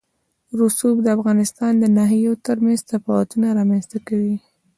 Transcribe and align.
رسوب 0.59 0.95
د 1.03 1.07
افغانستان 1.17 1.73
د 1.79 1.83
ناحیو 1.97 2.33
ترمنځ 2.45 2.79
تفاوتونه 2.91 3.47
رامنځ 3.59 3.83
ته 3.91 3.97
کوي. 4.07 4.35